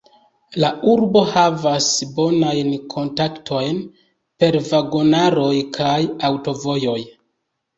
La 0.61 0.69
urbo 0.93 1.21
havas 1.33 1.89
bonajn 2.15 2.71
kontaktojn 2.95 3.83
per 4.45 4.59
vagonaroj 4.71 5.55
kaj 5.79 5.97
aŭtovojoj. 6.33 6.99